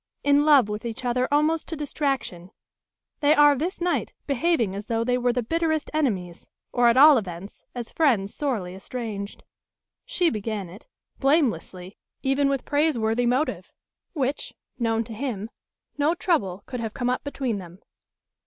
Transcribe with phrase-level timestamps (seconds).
[0.23, 2.49] In love with each other almost to distraction,
[3.19, 7.19] they are this night behaving as though they were the bitterest enemies, or at all
[7.19, 9.43] events as friends sorely estranged.
[10.03, 10.87] She began it;
[11.19, 13.71] blamelessly, even with praiseworthy motive;
[14.13, 15.51] which, known to him,
[15.99, 17.77] no trouble could have come up between them.